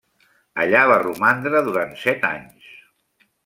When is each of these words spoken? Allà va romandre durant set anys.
Allà 0.63 0.81
va 0.93 0.95
romandre 1.03 1.63
durant 1.69 1.95
set 2.07 2.29
anys. 2.33 2.75